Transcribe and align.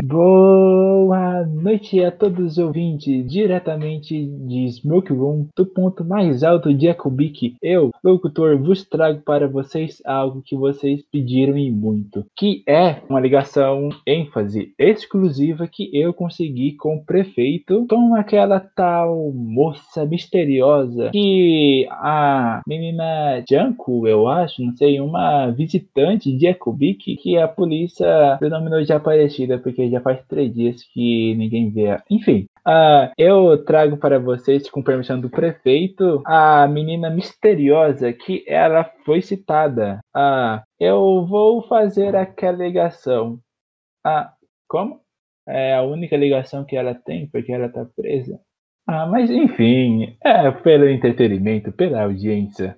Boa 0.00 1.44
noite 1.44 2.02
a 2.02 2.10
todos 2.10 2.52
os 2.52 2.58
ouvintes, 2.58 3.30
diretamente 3.30 4.24
de 4.24 4.68
Smoke 4.70 5.12
Room, 5.12 5.46
do 5.56 5.66
ponto 5.66 6.04
mais 6.04 6.42
alto 6.42 6.72
de 6.72 6.88
Ecobic. 6.88 7.56
Eu, 7.62 7.90
locutor, 8.02 8.58
vos 8.58 8.84
trago 8.84 9.20
para 9.20 9.46
vocês 9.46 10.00
algo 10.04 10.42
que 10.42 10.56
vocês 10.56 11.02
pediram 11.10 11.56
e 11.56 11.70
muito, 11.70 12.24
que 12.36 12.62
é 12.66 12.96
uma 13.08 13.20
ligação 13.20 13.90
ênfase 14.06 14.72
exclusiva 14.78 15.68
que 15.68 15.90
eu 15.92 16.12
consegui 16.12 16.72
com 16.72 16.96
o 16.96 17.04
prefeito, 17.04 17.86
com 17.88 18.14
aquela 18.14 18.60
tal 18.60 19.32
moça 19.32 20.04
misteriosa 20.06 21.10
que 21.12 21.86
a 21.90 22.62
menina 22.66 23.42
Janko, 23.48 24.06
eu 24.06 24.28
acho, 24.28 24.62
não 24.62 24.74
sei, 24.76 25.00
uma 25.00 25.50
visitante 25.50 26.32
de 26.32 26.46
Ecobic 26.46 27.16
que 27.16 27.36
a 27.36 27.46
polícia 27.46 28.38
denominou 28.40 28.82
de 28.82 28.92
Aparecida 28.92 29.58
porque 29.58 29.81
já 29.90 30.00
faz 30.00 30.24
três 30.26 30.52
dias 30.52 30.82
que 30.92 31.34
ninguém 31.34 31.70
vê. 31.70 31.98
Enfim, 32.10 32.46
uh, 32.66 33.10
eu 33.16 33.64
trago 33.64 33.96
para 33.96 34.18
vocês, 34.18 34.68
com 34.70 34.82
permissão 34.82 35.20
do 35.20 35.30
prefeito, 35.30 36.22
a 36.26 36.66
menina 36.68 37.10
misteriosa 37.10 38.12
que 38.12 38.44
ela 38.46 38.84
foi 39.04 39.22
citada. 39.22 40.00
Uh, 40.16 40.62
eu 40.80 41.24
vou 41.26 41.62
fazer 41.62 42.14
aquela 42.16 42.58
ligação. 42.58 43.38
Ah, 44.04 44.32
como? 44.68 45.00
É 45.46 45.74
a 45.74 45.82
única 45.82 46.16
ligação 46.16 46.64
que 46.64 46.76
ela 46.76 46.94
tem, 46.94 47.26
porque 47.26 47.52
ela 47.52 47.68
tá 47.68 47.84
presa. 47.96 48.40
Ah, 48.86 49.06
mas 49.06 49.30
enfim, 49.30 50.16
é 50.22 50.50
pelo 50.50 50.88
entretenimento, 50.88 51.72
pela 51.72 52.02
audiência. 52.02 52.76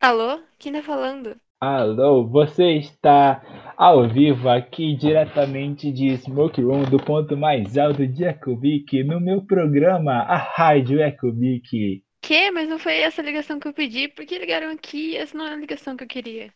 Alô? 0.00 0.38
Quem 0.58 0.72
tá 0.72 0.82
falando? 0.82 1.34
Alô, 1.66 2.26
você 2.26 2.72
está 2.72 3.42
ao 3.74 4.06
vivo 4.06 4.50
aqui 4.50 4.94
diretamente 4.94 5.90
de 5.90 6.14
Smoke 6.18 6.60
Room 6.60 6.82
do 6.82 6.98
ponto 6.98 7.38
mais 7.38 7.78
alto 7.78 8.06
de 8.06 8.22
Ecobic 8.22 9.02
no 9.02 9.18
meu 9.18 9.40
programa, 9.40 10.12
a 10.12 10.36
Rádio 10.36 11.00
Ecobic. 11.00 12.02
Que? 12.20 12.50
Mas 12.50 12.68
não 12.68 12.78
foi 12.78 12.98
essa 12.98 13.22
ligação 13.22 13.58
que 13.58 13.66
eu 13.66 13.72
pedi? 13.72 14.08
Por 14.08 14.26
que 14.26 14.38
ligaram 14.38 14.70
aqui? 14.72 15.16
Essa 15.16 15.38
não 15.38 15.46
é 15.46 15.54
a 15.54 15.56
ligação 15.56 15.96
que 15.96 16.04
eu 16.04 16.08
queria. 16.08 16.48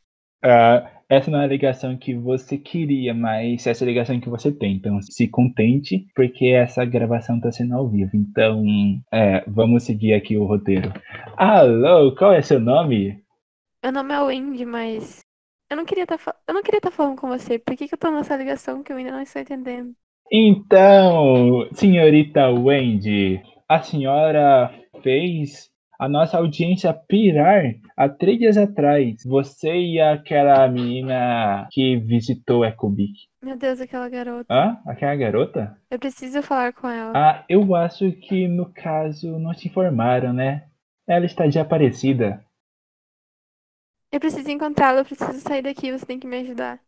Uh, 0.44 0.86
essa 1.08 1.30
não 1.30 1.40
é 1.40 1.44
a 1.44 1.48
ligação 1.48 1.96
que 1.96 2.14
você 2.14 2.58
queria, 2.58 3.14
mas 3.14 3.66
essa 3.66 3.82
é 3.82 3.86
a 3.86 3.88
ligação 3.88 4.20
que 4.20 4.28
você 4.28 4.52
tem. 4.52 4.76
Então 4.76 5.00
se 5.00 5.26
contente, 5.26 6.04
porque 6.14 6.48
essa 6.48 6.84
gravação 6.84 7.36
está 7.36 7.50
sendo 7.50 7.74
ao 7.74 7.88
vivo. 7.88 8.10
Então, 8.12 8.62
é, 9.10 9.42
vamos 9.46 9.84
seguir 9.84 10.12
aqui 10.12 10.36
o 10.36 10.44
roteiro. 10.44 10.92
Alô, 11.34 12.14
qual 12.14 12.34
é 12.34 12.42
seu 12.42 12.60
nome? 12.60 13.26
Meu 13.82 13.92
nome 13.92 14.12
é 14.12 14.20
Wendy, 14.20 14.64
mas 14.64 15.20
eu 15.70 15.76
não 15.76 15.84
queria 15.84 16.02
estar 16.02 16.18
tá, 16.18 16.34
eu 16.48 16.52
não 16.52 16.62
queria 16.62 16.78
estar 16.78 16.90
tá 16.90 16.96
falando 16.96 17.16
com 17.16 17.28
você. 17.28 17.58
Por 17.58 17.76
que, 17.76 17.86
que 17.86 17.94
eu 17.94 17.98
tô 17.98 18.10
nessa 18.10 18.36
ligação 18.36 18.82
que 18.82 18.92
eu 18.92 18.96
ainda 18.96 19.12
não 19.12 19.22
estou 19.22 19.40
entendendo? 19.40 19.94
Então, 20.30 21.68
senhorita 21.72 22.50
Wendy, 22.50 23.40
a 23.68 23.80
senhora 23.80 24.74
fez 25.02 25.70
a 25.98 26.08
nossa 26.08 26.38
audiência 26.38 26.92
pirar 26.92 27.74
há 27.96 28.08
três 28.08 28.38
dias 28.38 28.56
atrás. 28.56 29.22
Você 29.24 29.72
e 29.72 30.00
aquela 30.00 30.66
menina 30.68 31.68
que 31.70 31.96
visitou 31.96 32.64
Ecobic. 32.64 33.12
Meu 33.42 33.56
Deus, 33.56 33.80
aquela 33.80 34.08
garota. 34.08 34.52
Hã? 34.52 34.78
Aquela 34.86 35.14
garota? 35.14 35.76
Eu 35.88 35.98
preciso 36.00 36.42
falar 36.42 36.72
com 36.72 36.88
ela. 36.88 37.12
Ah, 37.14 37.44
eu 37.48 37.74
acho 37.76 38.10
que 38.12 38.48
no 38.48 38.72
caso 38.72 39.38
não 39.38 39.54
te 39.54 39.68
informaram, 39.68 40.32
né? 40.32 40.64
Ela 41.06 41.26
está 41.26 41.46
desaparecida. 41.46 42.44
Eu 44.10 44.20
preciso 44.20 44.50
encontrá-lo, 44.50 45.00
eu 45.00 45.04
preciso 45.04 45.40
sair 45.40 45.62
daqui, 45.62 45.92
você 45.92 46.06
tem 46.06 46.18
que 46.18 46.26
me 46.26 46.38
ajudar. 46.38 46.80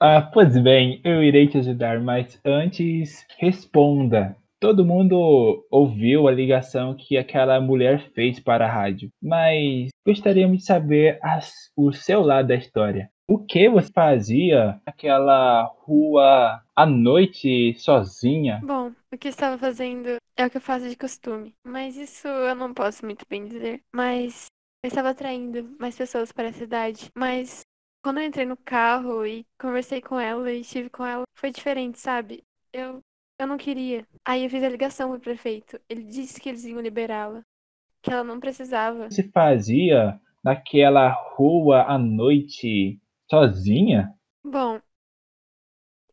Ah, 0.00 0.20
pois 0.22 0.56
bem, 0.62 1.00
eu 1.04 1.22
irei 1.22 1.48
te 1.48 1.58
ajudar, 1.58 2.00
mas 2.00 2.38
antes 2.44 3.26
responda. 3.38 4.36
Todo 4.60 4.84
mundo 4.84 5.66
ouviu 5.70 6.28
a 6.28 6.32
ligação 6.32 6.94
que 6.94 7.16
aquela 7.16 7.60
mulher 7.60 8.10
fez 8.14 8.38
para 8.38 8.66
a 8.66 8.72
rádio, 8.72 9.10
mas 9.22 9.90
gostaríamos 10.06 10.58
de 10.58 10.64
saber 10.64 11.18
as, 11.22 11.70
o 11.76 11.92
seu 11.92 12.22
lado 12.22 12.48
da 12.48 12.54
história. 12.54 13.10
O 13.28 13.38
que 13.38 13.68
você 13.68 13.90
fazia 13.92 14.80
naquela 14.86 15.64
rua 15.80 16.62
à 16.74 16.86
noite 16.86 17.74
sozinha? 17.78 18.60
Bom, 18.64 18.92
o 19.12 19.18
que 19.18 19.28
estava 19.28 19.58
fazendo 19.58 20.16
é 20.36 20.46
o 20.46 20.50
que 20.50 20.58
eu 20.58 20.60
faço 20.60 20.88
de 20.88 20.96
costume, 20.96 21.54
mas 21.64 21.96
isso 21.96 22.28
eu 22.28 22.54
não 22.54 22.72
posso 22.72 23.04
muito 23.04 23.26
bem 23.28 23.46
dizer. 23.46 23.82
Mas 23.92 24.46
eu 24.86 24.88
estava 24.88 25.10
atraindo 25.10 25.64
mais 25.80 25.96
pessoas 25.96 26.30
para 26.30 26.48
a 26.48 26.52
cidade, 26.52 27.10
mas 27.12 27.62
quando 28.04 28.18
eu 28.18 28.24
entrei 28.24 28.46
no 28.46 28.56
carro 28.56 29.26
e 29.26 29.44
conversei 29.60 30.00
com 30.00 30.18
ela 30.18 30.50
e 30.52 30.60
estive 30.60 30.88
com 30.88 31.04
ela, 31.04 31.24
foi 31.34 31.50
diferente, 31.50 31.98
sabe? 31.98 32.44
Eu, 32.72 33.00
eu 33.36 33.46
não 33.48 33.58
queria. 33.58 34.06
Aí 34.24 34.44
eu 34.44 34.50
fiz 34.50 34.62
a 34.62 34.68
ligação 34.68 35.10
pro 35.10 35.18
prefeito. 35.18 35.80
Ele 35.88 36.04
disse 36.04 36.40
que 36.40 36.48
eles 36.48 36.64
iam 36.64 36.80
liberá-la, 36.80 37.42
que 38.00 38.12
ela 38.12 38.22
não 38.22 38.38
precisava. 38.38 39.10
Se 39.10 39.28
fazia 39.32 40.20
naquela 40.44 41.08
rua 41.08 41.82
à 41.82 41.98
noite 41.98 43.00
sozinha? 43.28 44.14
Bom, 44.44 44.80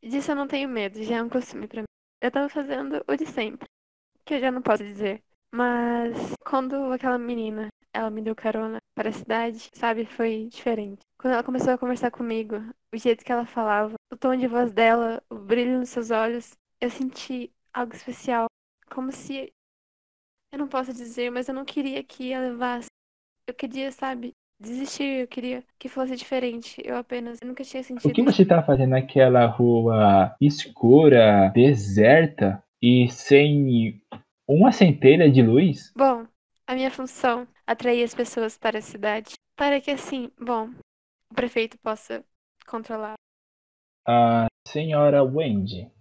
disso 0.01 0.31
eu 0.31 0.35
não 0.35 0.47
tenho 0.47 0.67
medo, 0.67 1.03
já 1.03 1.17
é 1.17 1.22
um 1.22 1.29
costume 1.29 1.67
para 1.67 1.81
mim. 1.81 1.88
Eu 2.19 2.31
tava 2.31 2.50
fazendo 2.50 3.06
o 3.07 3.16
de 3.16 3.28
sempre, 3.28 3.67
que 4.25 4.33
eu 4.33 4.39
já 4.39 4.50
não 4.51 4.63
posso 4.63 4.83
dizer. 4.83 5.22
Mas 5.51 6.33
quando 6.44 6.91
aquela 6.91 7.19
menina 7.19 7.69
ela 7.94 8.09
me 8.09 8.22
deu 8.22 8.36
carona 8.36 8.80
para 8.96 9.09
a 9.09 9.14
cidade, 9.14 9.70
sabe? 9.74 10.06
Foi 10.06 10.48
diferente. 10.50 11.02
Quando 11.18 11.34
ela 11.34 11.44
começou 11.44 11.74
a 11.74 11.78
conversar 11.78 12.12
comigo, 12.12 12.56
o 12.94 12.98
jeito 12.98 13.24
que 13.24 13.31
ela 13.31 13.46
falava, 13.46 13.94
o 14.12 14.18
tom 14.18 14.36
de 14.36 14.48
voz 14.48 14.72
dela, 14.72 15.22
o 15.30 15.36
brilho 15.36 15.80
nos 15.80 15.90
seus 15.90 16.12
olhos, 16.12 16.52
eu 16.81 16.90
senti 16.90 17.52
algo 17.74 17.94
especial. 17.94 18.48
Como 18.90 19.12
se. 19.12 19.54
Eu 20.52 20.59
não 20.59 20.68
posso 20.68 20.94
dizer, 20.94 21.31
mas 21.31 21.48
eu 21.48 21.54
não 21.54 21.66
queria 21.66 22.04
que 22.04 22.31
ela 22.31 22.50
levasse. 22.50 22.88
Eu 23.48 23.54
queria, 23.54 23.92
sabe, 23.92 24.34
desistir, 24.60 25.22
eu 25.22 25.28
queria 25.28 25.64
que 25.78 25.90
fosse 25.90 26.16
diferente. 26.16 26.81
Eu 26.84 26.98
apenas 26.98 27.40
eu 27.42 27.48
nunca 27.48 27.64
tinha 27.64 27.84
sentido. 27.84 28.10
O 28.10 28.14
que 28.14 28.24
você 28.24 28.46
tá 28.46 28.62
fazendo 28.64 28.92
naquela 28.92 29.46
rua 29.46 30.36
escura, 30.40 31.52
deserta 31.54 32.64
e 32.81 33.08
sem 33.10 34.02
uma 34.48 34.72
centelha 34.72 35.30
de 35.31 35.42
luz? 35.42 35.92
Bom, 35.96 36.25
a 36.68 36.75
minha 36.75 36.91
função 36.91 37.47
atrair 37.66 38.03
as 38.03 38.13
pessoas 38.13 38.57
para 38.57 38.79
a 38.79 38.81
cidade, 38.81 39.34
para 39.56 39.79
que 39.81 39.91
assim, 39.91 40.31
bom, 40.40 40.69
o 41.29 41.34
prefeito 41.34 41.78
possa 41.79 42.24
controlar. 42.68 43.16
A 44.07 44.47
senhora 44.68 45.24
Wendy, 45.24 45.91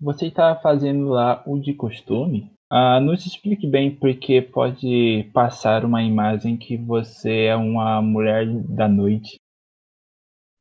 você 0.00 0.26
está 0.26 0.56
fazendo 0.56 1.08
lá 1.08 1.42
o 1.46 1.58
de 1.58 1.74
costume? 1.74 2.52
Ah, 2.70 3.00
nos 3.00 3.26
explique 3.26 3.66
bem 3.66 3.94
porque 3.94 4.40
pode 4.40 5.28
passar 5.34 5.84
uma 5.84 6.02
imagem 6.02 6.56
que 6.56 6.76
você 6.76 7.46
é 7.46 7.56
uma 7.56 8.00
mulher 8.00 8.46
da 8.68 8.88
noite. 8.88 9.36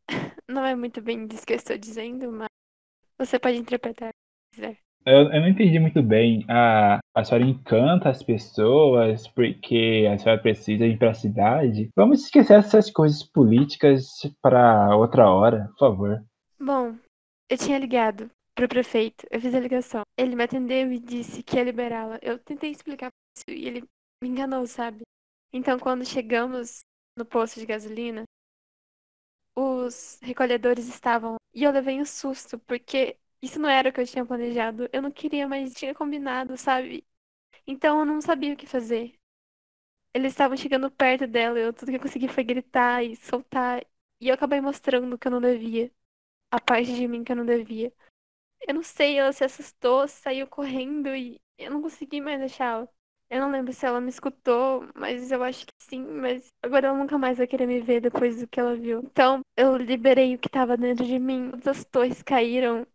Não 0.50 0.66
é 0.66 0.76
muito 0.76 1.02
bem 1.02 1.28
disso 1.28 1.46
que 1.46 1.54
eu 1.54 1.58
estou 1.58 1.78
dizendo, 1.78 2.32
mas 2.32 2.50
você 3.18 3.38
pode 3.38 3.58
interpretar 3.58 4.10
se 4.10 4.62
quiser. 4.62 4.78
Eu, 5.06 5.32
eu 5.32 5.42
não 5.42 5.48
entendi 5.48 5.80
muito 5.80 6.02
bem. 6.02 6.46
A, 6.50 7.00
a 7.20 7.24
senhora 7.24 7.46
encanta 7.46 8.10
as 8.10 8.24
pessoas 8.24 9.28
porque 9.28 10.08
a 10.12 10.18
senhora 10.18 10.42
precisa 10.42 10.86
ir 10.86 10.98
para 10.98 11.12
a 11.12 11.14
cidade. 11.14 11.90
Vamos 11.96 12.24
esquecer 12.24 12.60
essas 12.60 12.90
coisas 12.90 13.24
políticas 13.24 14.08
para 14.42 14.96
outra 14.96 15.30
hora, 15.30 15.68
por 15.78 15.80
favor. 15.80 16.24
Bom, 16.60 16.96
eu 17.50 17.58
tinha 17.58 17.78
ligado 17.78 18.30
pro 18.56 18.68
prefeito, 18.68 19.26
eu 19.30 19.40
fiz 19.40 19.54
a 19.54 19.60
ligação. 19.60 20.02
Ele 20.18 20.36
me 20.36 20.44
atendeu 20.44 20.92
e 20.92 21.00
disse 21.00 21.44
que 21.44 21.58
ia 21.58 21.64
liberá-la. 21.64 22.20
Eu 22.22 22.40
tentei 22.40 22.72
explicar 22.72 23.10
isso 23.36 23.46
e 23.50 23.68
ele 23.68 23.84
me 24.22 24.30
enganou, 24.30 24.66
sabe? 24.66 25.02
Então, 25.52 25.80
quando 25.80 26.06
chegamos 26.06 26.82
no 27.18 27.26
posto 27.26 27.60
de 27.60 27.66
gasolina, 27.66 28.24
os 29.56 30.20
recolhedores 30.22 30.88
estavam 30.88 31.36
e 31.54 31.64
eu 31.64 31.72
levei 31.72 32.00
um 32.00 32.06
susto 32.06 32.58
porque 32.60 33.18
isso 33.42 33.60
não 33.60 33.70
era 33.70 33.90
o 33.90 33.94
que 33.94 34.02
eu 34.02 34.06
tinha 34.06 34.26
planejado. 34.26 34.90
Eu 34.92 35.02
não 35.02 35.12
queria, 35.12 35.48
mas 35.48 35.74
tinha 35.74 35.96
combinado, 35.96 36.58
sabe? 36.58 37.06
Então 37.70 38.00
eu 38.00 38.06
não 38.06 38.20
sabia 38.20 38.52
o 38.52 38.58
que 38.58 38.66
fazer. 38.66 39.14
Eles 40.12 40.34
estavam 40.34 40.58
chegando 40.58 40.90
perto 40.90 41.28
dela, 41.28 41.60
eu 41.60 41.72
tudo 41.72 41.90
que 41.92 41.98
eu 41.98 42.02
consegui 42.02 42.28
foi 42.28 42.44
gritar 42.44 43.04
e 43.04 43.16
soltar. 43.16 43.86
E 44.20 44.28
eu 44.28 44.34
acabei 44.34 44.60
mostrando 44.60 45.18
que 45.18 45.28
eu 45.28 45.32
não 45.32 45.40
devia. 45.40 45.92
A 46.52 46.60
parte 46.60 46.94
de 46.96 47.08
mim 47.08 47.24
que 47.24 47.32
eu 47.32 47.36
não 47.36 47.46
devia. 47.46 47.94
Eu 48.68 48.74
não 48.76 48.84
sei, 48.84 49.20
ela 49.20 49.34
se 49.34 49.44
assustou, 49.44 50.08
saiu 50.08 50.48
correndo 50.48 51.16
e 51.16 51.40
eu 51.58 51.72
não 51.72 51.82
consegui 51.82 52.22
mais 52.22 52.40
deixá-la. 52.40 52.88
Eu 53.30 53.42
não 53.42 53.52
lembro 53.52 53.74
se 53.74 53.86
ela 53.86 54.02
me 54.02 54.10
escutou, 54.10 54.88
mas 54.96 55.32
eu 55.32 55.44
acho 55.44 55.66
que 55.68 55.74
sim. 55.80 56.04
Mas 56.04 56.48
agora 56.64 56.88
ela 56.88 56.98
nunca 56.98 57.18
mais 57.18 57.38
vai 57.38 57.48
querer 57.48 57.68
me 57.68 57.82
ver 57.82 58.02
depois 58.02 58.42
do 58.42 58.48
que 58.48 58.60
ela 58.60 58.76
viu. 58.76 59.02
Então 59.04 59.42
eu 59.58 59.78
liberei 59.78 60.36
o 60.36 60.40
que 60.40 60.48
estava 60.48 60.76
dentro 60.78 61.06
de 61.06 61.20
mim. 61.20 61.52
As 61.66 61.86
torres 61.86 62.24
caíram 62.24 62.88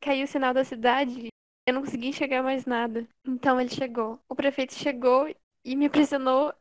caiu 0.00 0.24
o 0.24 0.28
sinal 0.28 0.54
da 0.54 0.64
cidade. 0.64 1.28
Eu 1.70 1.74
não 1.74 1.82
consegui 1.82 2.08
enxergar 2.08 2.42
mais 2.42 2.66
nada. 2.66 3.06
Então 3.24 3.60
ele 3.60 3.70
chegou. 3.70 4.18
O 4.28 4.34
prefeito 4.34 4.74
chegou 4.74 5.32
e 5.64 5.76
me 5.76 5.86
aprisionou 5.86 6.52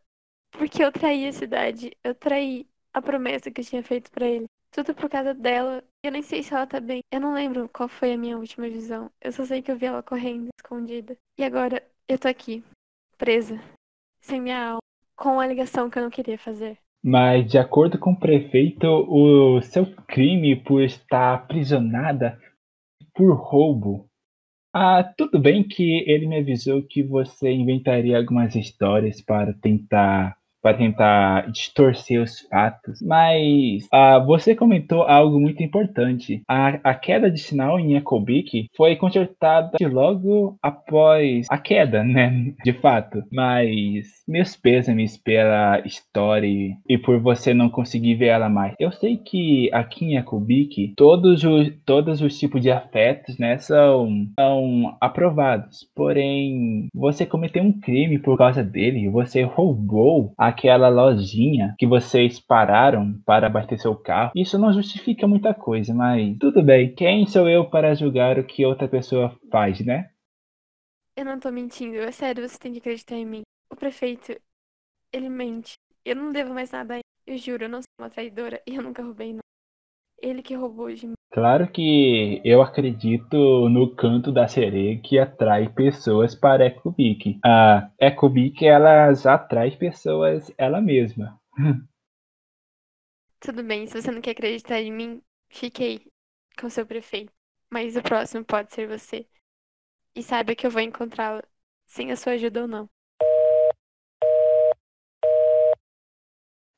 porque 0.51 0.83
eu 0.83 0.91
traí 0.91 1.27
a 1.27 1.33
cidade. 1.33 1.97
Eu 2.03 2.13
traí 2.13 2.67
a 2.94 3.01
promessa 3.01 3.50
que 3.50 3.61
eu 3.61 3.65
tinha 3.65 3.81
feito 3.81 4.11
pra 4.11 4.27
ele. 4.27 4.45
Tudo 4.71 4.94
por 4.94 5.09
causa 5.09 5.33
dela. 5.33 5.83
Eu 6.03 6.11
nem 6.11 6.21
sei 6.21 6.44
se 6.44 6.53
ela 6.53 6.67
tá 6.67 6.79
bem. 6.79 7.00
Eu 7.11 7.19
não 7.19 7.33
lembro 7.33 7.67
qual 7.69 7.89
foi 7.89 8.13
a 8.13 8.17
minha 8.19 8.38
última 8.38 8.69
visão. 8.69 9.09
Eu 9.19 9.31
só 9.31 9.44
sei 9.45 9.63
que 9.63 9.71
eu 9.71 9.77
vi 9.77 9.88
ela 9.88 10.03
correndo, 10.03 10.50
escondida. 10.59 11.17
E 11.39 11.44
agora 11.44 11.81
eu 12.07 12.19
tô 12.19 12.27
aqui, 12.27 12.63
presa, 13.17 13.59
sem 14.21 14.39
minha 14.39 14.63
alma, 14.63 14.81
com 15.15 15.39
a 15.39 15.47
ligação 15.47 15.89
que 15.89 15.97
eu 15.97 16.03
não 16.03 16.12
queria 16.12 16.38
fazer. 16.38 16.77
Mas, 17.03 17.50
de 17.50 17.57
acordo 17.57 17.97
com 17.97 18.12
o 18.12 18.19
prefeito, 18.19 18.85
o 18.85 19.59
seu 19.63 19.88
crime 20.05 20.55
por 20.55 20.83
estar 20.83 21.33
aprisionada 21.33 22.39
por 23.15 23.33
roubo. 23.33 24.08
Ah, 24.74 25.04
tudo 25.04 25.39
bem 25.39 25.68
que 25.68 26.04
ele 26.10 26.27
me 26.27 26.39
avisou 26.39 26.81
que 26.83 27.04
você 27.04 27.51
inventaria 27.51 28.18
algumas 28.18 28.56
histórias 28.56 29.21
para 29.21 29.54
tentar 29.54 30.36
para 30.61 30.77
tentar 30.77 31.51
distorcer 31.51 32.21
os 32.21 32.39
fatos. 32.41 33.01
Mas 33.01 33.85
uh, 33.94 34.25
você 34.25 34.56
comentou 34.56 35.03
algo 35.03 35.39
muito 35.39 35.63
importante. 35.63 36.41
A, 36.47 36.79
a 36.83 36.94
queda 36.94 37.29
de 37.31 37.39
sinal 37.39 37.79
em 37.79 37.95
Ecobik 37.95 38.67
foi 38.75 38.95
consertada 38.95 39.77
logo 39.81 40.57
após 40.61 41.47
a 41.50 41.57
queda, 41.57 42.03
né? 42.03 42.53
De 42.63 42.73
fato. 42.73 43.23
Mas 43.31 44.07
meus 44.27 44.56
pêsames 44.56 45.17
pela 45.17 45.79
história 45.85 46.50
e 46.88 46.97
por 46.97 47.19
você 47.19 47.53
não 47.53 47.69
conseguir 47.69 48.15
ver 48.15 48.27
ela 48.27 48.50
mais. 48.50 48.73
Eu 48.79 48.91
sei 48.91 49.17
que 49.17 49.69
aqui 49.73 50.05
em 50.05 50.17
Ecobik 50.17 50.94
todos 50.95 51.44
os, 51.44 51.71
todos 51.85 52.21
os 52.21 52.38
tipos 52.38 52.62
de 52.62 52.71
afetos 52.71 53.38
né, 53.38 53.57
são, 53.57 54.27
são 54.39 54.97
aprovados. 55.01 55.88
Porém, 55.95 56.88
você 56.94 57.25
cometeu 57.25 57.63
um 57.63 57.71
crime 57.71 58.19
por 58.19 58.38
causa 58.38 58.63
dele. 58.63 59.09
Você 59.09 59.44
roubou 59.44 60.33
a 60.38 60.49
aquela 60.50 60.90
lojinha 60.90 61.75
que 61.78 61.88
vocês 61.88 62.40
pararam 62.40 63.19
para 63.25 63.48
abastecer 63.48 63.90
o 63.90 63.96
carro. 63.96 64.31
Isso 64.36 64.57
não 64.57 64.74
justifica 64.74 65.28
muita 65.28 65.54
coisa, 65.54 65.94
mas 65.94 66.38
tudo 66.38 66.62
bem. 66.62 66.94
Quem 66.94 67.25
sou 67.25 67.50
eu 67.50 67.69
para 67.69 67.96
julgar 67.96 68.38
o 68.38 68.44
que 68.44 68.66
outra 68.66 68.88
pessoa 68.88 69.38
faz, 69.51 69.84
né? 69.86 70.10
Eu 71.16 71.25
não 71.25 71.40
tô 71.40 71.51
mentindo, 71.51 71.98
é 71.98 72.12
sério, 72.12 72.48
você 72.48 72.57
tem 72.57 72.72
que 72.72 72.80
acreditar 72.80 73.16
em 73.16 73.25
mim. 73.25 73.42
O 73.72 73.75
prefeito, 73.75 74.34
ele 75.12 75.30
mente. 75.30 75.74
Eu 76.06 76.16
não 76.16 76.31
devo 76.31 76.54
mais 76.54 76.72
nada 76.72 76.94
a 76.94 76.98
ele. 76.98 77.04
Eu 77.28 77.38
juro, 77.38 77.66
eu 77.66 77.69
não 77.69 77.81
sou 77.81 77.90
uma 78.00 78.10
traidora 78.10 78.62
e 78.66 78.75
eu 78.75 78.81
nunca 78.81 79.04
roubei 79.04 79.34
nada. 79.34 79.44
Ele 80.22 80.42
que 80.42 80.56
roubou 80.56 80.92
de 80.94 81.07
mim. 81.07 81.19
Claro 81.31 81.71
que 81.71 82.41
eu 82.43 82.59
acredito 82.59 83.69
no 83.69 83.95
canto 83.95 84.31
da 84.31 84.47
sereia 84.47 84.99
que 84.99 85.19
atrai 85.19 85.69
pessoas 85.69 86.33
para 86.33 86.65
Ecobic. 86.65 87.39
A 87.45 87.91
Ecobic, 87.99 88.65
elas 88.65 89.27
atrai 89.27 89.69
pessoas 89.77 90.51
ela 90.57 90.81
mesma. 90.81 91.39
Tudo 93.39 93.63
bem, 93.63 93.85
se 93.85 94.01
você 94.01 94.11
não 94.11 94.21
quer 94.21 94.31
acreditar 94.31 94.81
em 94.81 94.91
mim, 94.91 95.21
fiquei 95.49 96.01
com 96.59 96.67
seu 96.67 96.85
prefeito. 96.85 97.31
Mas 97.69 97.95
o 97.95 98.01
próximo 98.01 98.43
pode 98.43 98.73
ser 98.73 98.87
você. 98.87 99.27
E 100.15 100.23
saiba 100.23 100.55
que 100.55 100.65
eu 100.65 100.71
vou 100.71 100.81
encontrá-la, 100.81 101.43
sem 101.85 102.11
a 102.11 102.15
sua 102.15 102.33
ajuda 102.33 102.63
ou 102.63 102.67
não. 102.67 102.89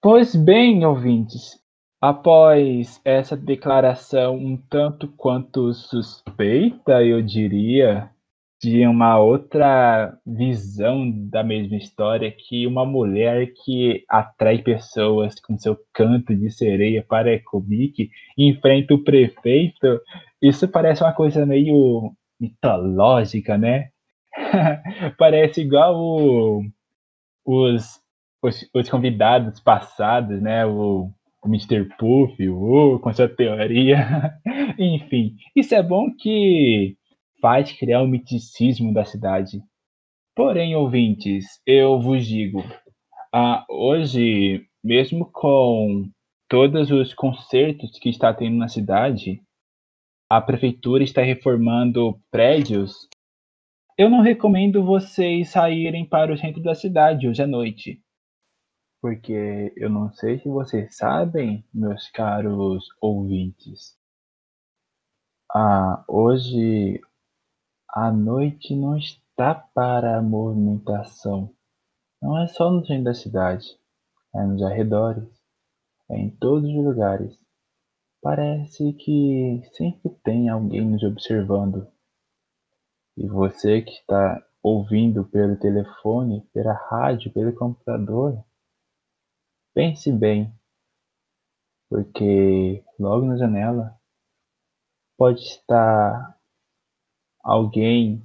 Pois 0.02 0.36
bem, 0.36 0.86
ouvintes, 0.86 1.61
Após 2.02 3.00
essa 3.06 3.38
declaração 3.38 4.36
um 4.36 4.58
tanto 4.58 5.08
quanto 5.08 5.72
suspeita, 5.72 7.04
eu 7.04 7.22
diria, 7.22 8.10
de 8.60 8.88
uma 8.88 9.20
outra 9.20 10.18
visão 10.26 11.12
da 11.30 11.44
mesma 11.44 11.78
história, 11.78 12.32
que 12.32 12.66
uma 12.66 12.84
mulher 12.88 13.54
que 13.64 14.04
atrai 14.10 14.58
pessoas 14.64 15.40
com 15.40 15.56
seu 15.60 15.78
canto 15.94 16.36
de 16.36 16.50
sereia 16.50 17.06
para 17.08 17.34
Ecobic 17.34 18.10
enfrenta 18.36 18.96
o 18.96 19.04
prefeito, 19.04 20.02
isso 20.42 20.68
parece 20.68 21.04
uma 21.04 21.14
coisa 21.14 21.46
meio 21.46 22.12
mitológica, 22.40 23.60
né? 23.60 23.90
parece 25.20 25.62
igual 25.62 25.96
o, 25.96 26.64
os, 27.46 28.00
os, 28.42 28.68
os 28.74 28.90
convidados 28.90 29.60
passados, 29.60 30.42
né? 30.42 30.66
O 30.66 31.12
o 31.44 31.48
Mr. 31.48 31.86
Puff, 31.98 32.48
uh, 32.48 33.00
com 33.00 33.14
sua 33.14 33.28
teoria. 33.28 34.40
Enfim, 34.78 35.36
isso 35.56 35.74
é 35.74 35.82
bom 35.82 36.14
que 36.16 36.96
faz 37.42 37.72
criar 37.72 38.02
o 38.02 38.08
miticismo 38.08 38.94
da 38.94 39.04
cidade. 39.04 39.62
Porém, 40.36 40.76
ouvintes, 40.76 41.60
eu 41.66 42.00
vos 42.00 42.26
digo, 42.26 42.64
ah, 43.34 43.66
hoje, 43.68 44.66
mesmo 44.84 45.30
com 45.32 46.10
todos 46.48 46.92
os 46.92 47.14
concertos 47.14 47.98
que 47.98 48.10
está 48.10 48.34
tendo 48.34 48.58
na 48.58 48.68
cidade, 48.68 49.42
a 50.30 50.40
prefeitura 50.40 51.04
está 51.04 51.22
reformando 51.22 52.20
prédios. 52.30 53.10
Eu 53.98 54.10
não 54.10 54.22
recomendo 54.22 54.86
vocês 54.86 55.50
saírem 55.50 56.06
para 56.06 56.32
o 56.32 56.38
centro 56.38 56.62
da 56.62 56.76
cidade 56.76 57.28
hoje 57.28 57.42
à 57.42 57.48
noite 57.48 58.00
porque 59.02 59.74
eu 59.76 59.90
não 59.90 60.14
sei 60.14 60.40
se 60.40 60.48
vocês 60.48 60.96
sabem, 60.96 61.66
meus 61.74 62.08
caros 62.12 62.88
ouvintes. 63.02 63.98
Ah, 65.52 66.06
hoje 66.08 67.02
a 67.90 68.12
noite 68.12 68.76
não 68.76 68.96
está 68.96 69.56
para 69.56 70.18
a 70.18 70.22
movimentação. 70.22 71.54
Não 72.22 72.38
é 72.38 72.48
só 72.48 72.70
no 72.70 72.86
centro 72.86 73.06
da 73.06 73.14
cidade, 73.16 73.66
é 74.36 74.44
nos 74.44 74.62
arredores, 74.62 75.28
é 76.10 76.18
em 76.18 76.30
todos 76.30 76.70
os 76.70 76.86
lugares. 76.86 77.36
Parece 78.22 78.94
que 78.94 79.64
sempre 79.74 80.12
tem 80.24 80.48
alguém 80.48 80.86
nos 80.86 81.02
observando. 81.02 81.88
E 83.18 83.28
você 83.28 83.82
que 83.82 83.92
está 83.92 84.46
ouvindo 84.62 85.26
pelo 85.26 85.58
telefone, 85.58 86.48
pela 86.54 86.74
rádio, 86.74 87.34
pelo 87.34 87.52
computador, 87.54 88.46
Pense 89.74 90.12
bem, 90.12 90.54
porque 91.90 92.84
logo 93.00 93.26
na 93.26 93.38
janela 93.38 93.98
pode 95.18 95.40
estar 95.40 96.38
alguém 97.42 98.22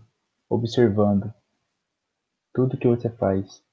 observando 0.48 1.32
tudo 2.52 2.76
que 2.76 2.88
você 2.88 3.08
faz, 3.08 3.64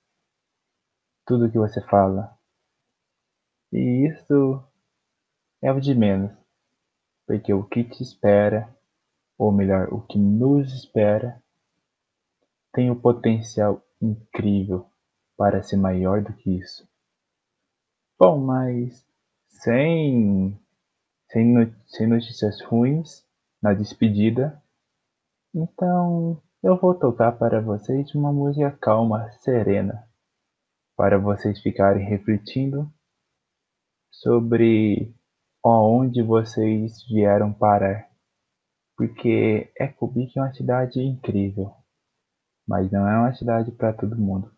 tudo 1.25 1.49
que 1.51 1.57
você 1.57 1.81
fala. 1.81 2.37
E 3.71 4.07
isso 4.07 4.63
é 5.59 5.71
o 5.71 5.81
de 5.81 5.95
menos, 5.95 6.31
porque 7.25 7.51
o 7.51 7.63
que 7.63 7.83
te 7.83 8.03
espera, 8.03 8.71
ou 9.35 9.51
melhor, 9.51 9.91
o 9.91 9.99
que 9.99 10.19
nos 10.19 10.71
espera, 10.71 11.41
tem 12.71 12.91
o 12.91 12.93
um 12.93 13.01
potencial 13.01 13.83
incrível 13.99 14.87
para 15.35 15.63
ser 15.63 15.77
maior 15.77 16.21
do 16.21 16.33
que 16.33 16.51
isso. 16.51 16.87
Bom, 18.19 18.37
mas 18.37 19.05
sem, 19.47 20.57
sem, 21.31 21.75
sem 21.87 22.07
notícias 22.07 22.61
ruins 22.61 23.25
na 23.61 23.73
despedida, 23.73 24.61
então 25.53 26.41
eu 26.61 26.77
vou 26.77 26.93
tocar 26.93 27.31
para 27.31 27.59
vocês 27.59 28.13
uma 28.13 28.31
música 28.31 28.71
calma, 28.79 29.31
serena, 29.39 30.07
para 30.95 31.17
vocês 31.17 31.59
ficarem 31.59 32.05
refletindo 32.05 32.89
sobre 34.11 35.13
aonde 35.65 36.21
vocês 36.21 37.03
vieram 37.07 37.51
parar. 37.51 38.07
Porque 38.95 39.73
Ecobik 39.75 40.37
é 40.37 40.41
uma 40.41 40.53
cidade 40.53 41.01
incrível, 41.01 41.73
mas 42.67 42.91
não 42.91 43.07
é 43.07 43.17
uma 43.17 43.33
cidade 43.33 43.71
para 43.71 43.91
todo 43.91 44.15
mundo. 44.15 44.52